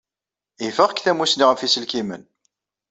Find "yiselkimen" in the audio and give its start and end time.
1.61-2.23